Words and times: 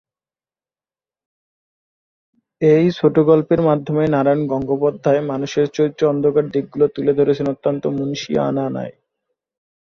এই 2.61 2.85
ছোটগল্পের 2.97 3.61
মাধ্যমে 3.61 4.03
নারায়ণ 4.07 4.41
গঙ্গোপাধ্যায় 4.47 5.21
মানুষের 5.31 5.65
চরিত্রের 5.75 6.11
অন্ধকার 6.13 6.45
দিকগুলো 6.49 6.85
তুলে 6.95 7.11
ধরেছেন 7.13 7.47
অত্যন্ত 7.49 7.83
মুনশিয়ানায়। 7.97 8.93